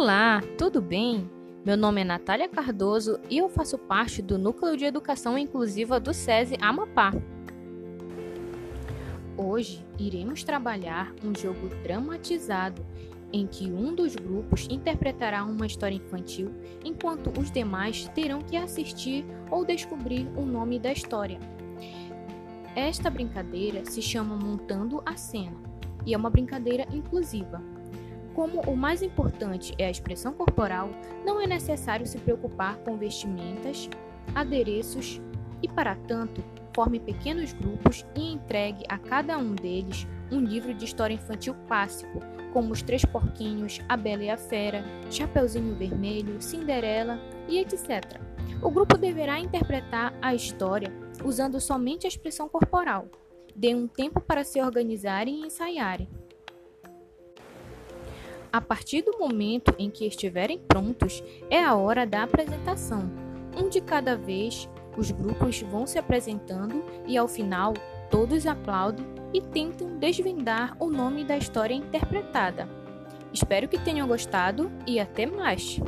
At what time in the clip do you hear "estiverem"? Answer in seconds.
60.06-60.58